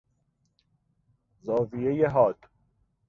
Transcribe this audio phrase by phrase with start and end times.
[1.41, 2.37] زاویهی حاد